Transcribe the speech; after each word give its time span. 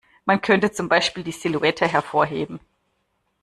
Man 0.25 0.41
könnte 0.41 0.71
zum 0.71 0.89
Beispiel 0.89 1.23
die 1.23 1.31
Silhouette 1.31 1.87
hervorheben. 1.87 2.59